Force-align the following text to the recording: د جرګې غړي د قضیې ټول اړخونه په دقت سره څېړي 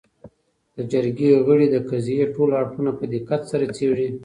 د 0.75 0.77
جرګې 0.91 1.31
غړي 1.47 1.67
د 1.71 1.77
قضیې 1.89 2.25
ټول 2.35 2.49
اړخونه 2.59 2.91
په 2.99 3.05
دقت 3.13 3.41
سره 3.51 3.65
څېړي 3.77 4.07